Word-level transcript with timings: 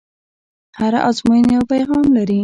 هره 0.79 0.99
ازموینه 1.09 1.51
یو 1.55 1.63
پیغام 1.71 2.05
لري. 2.17 2.39